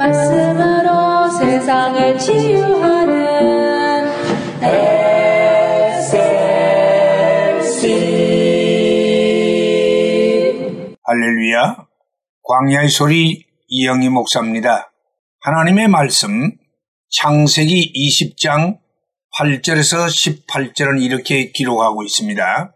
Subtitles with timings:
[0.00, 4.08] 말씀으로 세상을 치유하는
[4.62, 6.16] SLC
[11.04, 11.86] 할렐루야
[12.42, 14.90] 광야의 소리 이영희 목사입니다.
[15.42, 16.50] 하나님의 말씀
[17.10, 18.78] 창세기 20장
[19.38, 20.06] 8절에서
[20.46, 22.74] 18절은 이렇게 기록하고 있습니다.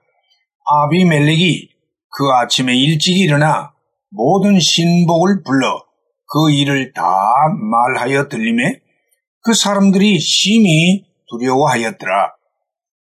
[0.66, 1.70] 아비멜렉이
[2.11, 3.72] 그 아침에 일찍 일어나
[4.11, 5.93] 모든 신복을 불러
[6.34, 7.04] 그 일을 다
[7.61, 8.80] 말하여 들림에
[9.44, 12.32] 그 사람들이 심히 두려워하였더라.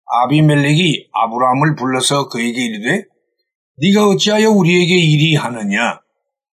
[0.06, 3.06] 아비멜렉이 아브라함을 불러서 그에게 이르되
[3.78, 6.02] 네가 어찌하여 우리에게 이리 하느냐?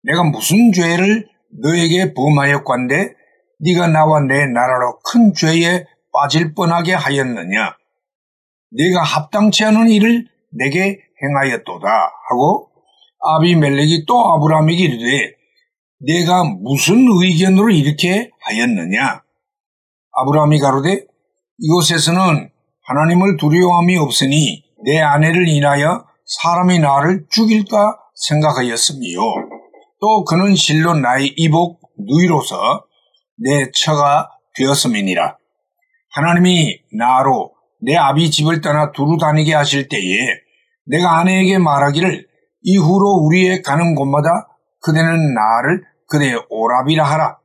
[0.05, 1.29] 내가 무슨 죄를
[1.63, 3.13] 너에게 범하였건데
[3.61, 5.85] 네가 나와 내 나라로 큰 죄에
[6.15, 7.77] 빠질 뻔하게 하였느냐?
[8.71, 11.87] 네가 합당치 않은 일을 내게 행하였도다
[12.31, 12.71] 하고
[13.21, 15.44] 아비멜렉이 또 아브라함에게 이르되
[16.07, 19.23] 내가 무슨 의견으로 이렇게 하였느냐?
[20.13, 21.05] 아브라함이 가로되
[21.59, 22.51] 이곳에서는
[22.87, 28.99] 하나님을 두려워함이 없으니 내 아내를 인하여 사람이 나를 죽일까 생각하였으며
[30.01, 32.85] 또 그는 실로 나의 이복 누이로서
[33.39, 35.37] 내 처가 되었음이니라.
[36.13, 40.01] 하나님이 나로 내 아비 집을 떠나 두루 다니게 하실 때에
[40.87, 42.27] 내가 아내에게 말하기를
[42.63, 44.49] 이후로 우리의 가는 곳마다
[44.81, 47.39] 그대는 나를 그대의 오랍이라 하라.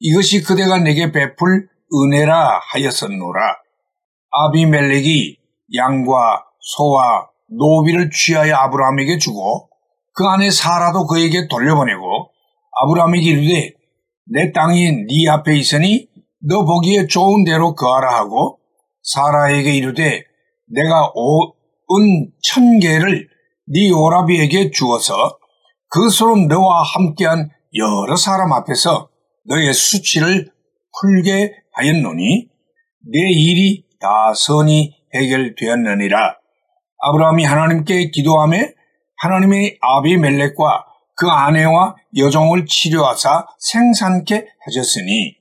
[0.00, 3.56] 이것이 그대가 내게 베풀 은혜라 하였었노라.
[4.30, 5.36] 아비멜렉이
[5.76, 9.68] 양과 소와 노비를 취하여 아브라함에게 주고
[10.14, 12.30] 그 안에 사라도 그에게 돌려보내고
[12.82, 13.72] 아브라함에게 이르되
[14.26, 16.08] 내 땅이 네 앞에 있으니
[16.48, 18.58] 너 보기에 좋은 대로 거하라 하고
[19.02, 20.24] 사라에게 이르되
[20.66, 21.12] 내가
[21.86, 23.28] 온천 개를
[23.66, 25.38] 네 오라비에게 주어서
[25.88, 29.08] 그것으로 너와 함께한 여러 사람 앞에서
[29.46, 30.50] 너의 수치를
[31.00, 32.48] 풀게 하였노니
[33.12, 36.36] 내 일이 다 선이 해결되었느니라.
[37.00, 38.74] 아브라함이 하나님께 기도함에
[39.18, 40.84] 하나님의 아비멜렉과
[41.16, 45.36] 그 아내와 여종을 치료하사 생산케 하셨으니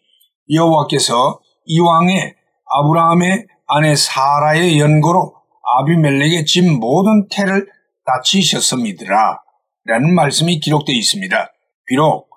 [0.52, 2.36] 여호와께서 이왕에
[2.66, 5.36] 아브라함의 아내 사라의 연고로
[5.80, 7.68] 아비멜렉의 집 모든 태를
[8.06, 9.40] 다치셨습니다라
[9.86, 11.54] 라는 말씀이 기록되어 있습니다.
[11.86, 12.30] 비록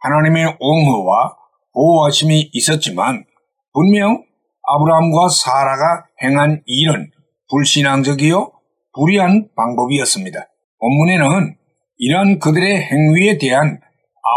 [0.00, 1.36] 하나님의 옹호와
[1.72, 3.24] 보호하심이 있었지만
[3.72, 4.24] 분명
[4.62, 7.10] 아브라함과 사라가 행한 일은
[7.50, 8.52] 불신앙적이요
[8.94, 10.48] 불의한 방법이었습니다.
[10.80, 11.56] 본문에는
[11.98, 13.80] 이러한 그들의 행위에 대한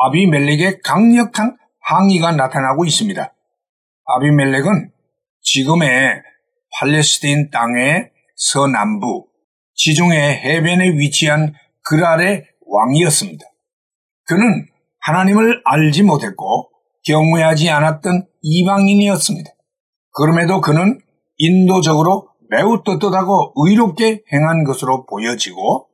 [0.06, 3.34] 아비멜렉의 강력한 항의가 나타나고 있습니다.
[4.06, 4.92] 아비멜렉은
[5.42, 6.22] 지금의
[6.80, 9.28] 팔레스틴 땅의 서남부
[9.76, 11.54] 지중해 해변에 위치한
[11.84, 13.46] 그랄의 왕이었습니다.
[14.28, 14.68] 그는
[15.00, 16.70] 하나님을 알지 못했고
[17.06, 19.50] 경외하지 않았던 이방인이었습니다.
[20.14, 21.00] 그럼에도 그는
[21.38, 25.88] 인도적으로 매우 떳떳하고 의롭게 행한 것으로 보여지고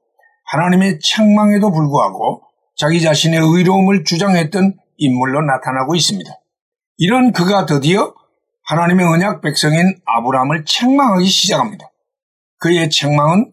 [0.51, 2.41] 하나님의 책망에도 불구하고
[2.75, 6.29] 자기 자신의 의로움을 주장했던 인물로 나타나고 있습니다.
[6.97, 8.13] 이런 그가 드디어
[8.65, 11.91] 하나님의 언약 백성인 아브라함을 책망하기 시작합니다.
[12.59, 13.51] 그의 책망은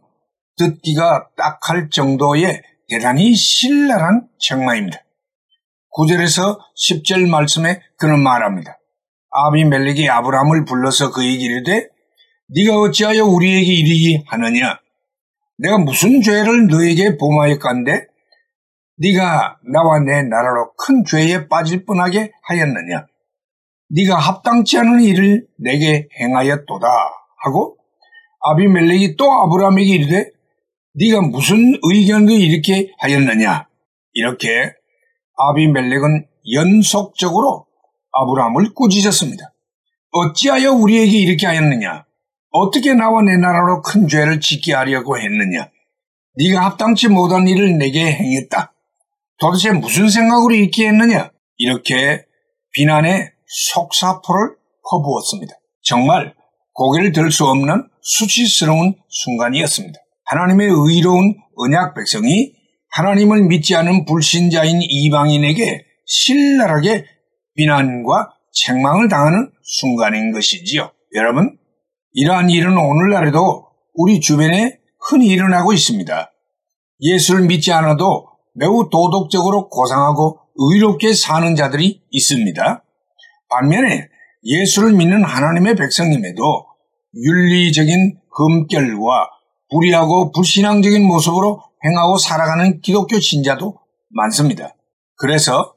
[0.57, 4.99] 듣기가 딱할 정도의 대단히 신랄한 책망입니다.
[5.97, 8.78] 9절에서 10절 말씀에 그는 말합니다.
[9.31, 11.89] 아비멜렉이 아브라함을 불러서 그에게 이르되
[12.49, 14.81] 네가 어찌하여 우리에게 이르기 하느냐?
[15.59, 18.06] 내가 무슨 죄를 너에게 범하였건데
[18.99, 23.07] 네가 나와 내 나라로 큰 죄에 빠질 뻔하게 하였느냐?
[23.91, 26.89] 네가 합당치 않은 일을 내게 행하였도다
[27.45, 27.77] 하고
[28.41, 30.40] 아비멜렉이 또 아브라함에게 이르되
[30.95, 33.69] 네가 무슨 의견도 이렇게 하였느냐?
[34.12, 34.73] 이렇게
[35.37, 37.67] 아비멜렉은 연속적으로
[38.12, 39.55] 아브라함을 꾸짖었습니다.
[40.12, 42.05] 어찌하여 우리에게 이렇게 하였느냐?
[42.51, 45.71] 어떻게 나와 내 나라로 큰 죄를 짓게 하려고 했느냐?
[46.37, 48.72] 네가 합당치 못한 일을 내게 행했다.
[49.39, 51.31] 도대체 무슨 생각으로 이렇게 했느냐?
[51.59, 52.25] 이렇게
[52.72, 54.57] 비난의 속사포를
[54.91, 55.54] 퍼부었습니다.
[55.83, 56.34] 정말
[56.72, 60.01] 고개를 들 수 없는 수치스러운 순간이었습니다.
[60.30, 62.53] 하나님의 의로운 언약 백성이
[62.92, 67.04] 하나님을 믿지 않은 불신자인 이방인에게 신랄하게
[67.56, 70.92] 비난과 책망을 당하는 순간인 것이지요.
[71.15, 71.59] 여러분,
[72.12, 76.32] 이러한 일은 오늘날에도 우리 주변에 흔히 일어나고 있습니다.
[77.00, 82.84] 예수를 믿지 않아도 매우 도덕적으로 고상하고 의롭게 사는 자들이 있습니다.
[83.48, 84.09] 반면에
[84.44, 86.66] 예수를 믿는 하나님의 백성님에도
[87.16, 89.40] 윤리적인 흠결과
[89.71, 93.78] 불의하고 불신앙적인 모습으로 행하고 살아가는 기독교 신자도
[94.11, 94.75] 많습니다.
[95.17, 95.75] 그래서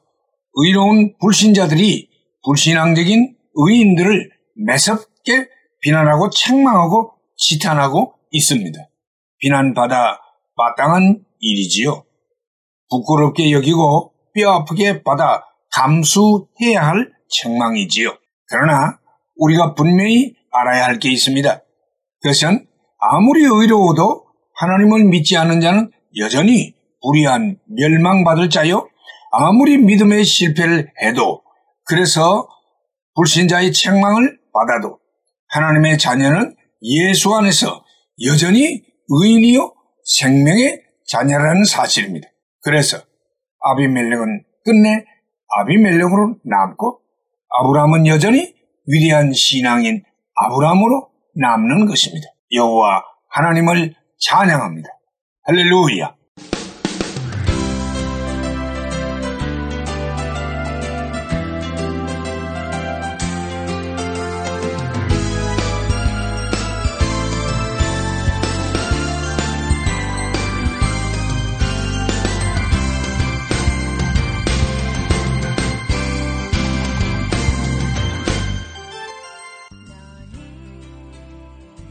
[0.54, 2.08] 의로운 불신자들이
[2.44, 4.30] 불신앙적인 의인들을
[4.66, 5.48] 매섭게
[5.80, 8.78] 비난하고 책망하고 지탄하고 있습니다.
[9.38, 10.20] 비난받아
[10.56, 12.04] 마땅한 일이지요.
[12.90, 18.16] 부끄럽게 여기고 뼈아프게 받아 감수해야 할 책망이지요.
[18.48, 18.98] 그러나
[19.36, 21.60] 우리가 분명히 알아야 할 게 있습니다.
[22.22, 22.66] 그것은
[23.10, 24.24] 아무리 의로워도
[24.54, 28.88] 하나님을 믿지 않는 자는 여전히 불의한 멸망받을 자요.
[29.30, 31.42] 아무리 믿음의 실패를 해도
[31.86, 32.48] 그래서
[33.16, 34.98] 불신자의 책망을 받아도
[35.48, 37.84] 하나님의 자녀는 예수 안에서
[38.24, 39.74] 여전히 의인이요
[40.18, 42.28] 생명의 자녀라는 사실입니다.
[42.62, 42.98] 그래서
[43.60, 45.04] 아비멜렉은 끝내
[45.56, 47.00] 아비멜렉으로 남고
[47.50, 48.54] 아브라함은 여전히
[48.86, 50.02] 위대한 신앙인
[50.36, 52.33] 아브라함으로 남는 것입니다.
[52.54, 54.88] 여호와 하나님을 찬양합니다.
[55.42, 56.14] 할렐루야.